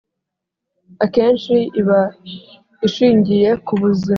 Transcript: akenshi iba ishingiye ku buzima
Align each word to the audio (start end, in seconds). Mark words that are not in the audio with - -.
akenshi 1.05 1.55
iba 1.79 2.01
ishingiye 2.87 3.49
ku 3.65 3.73
buzima 3.81 4.09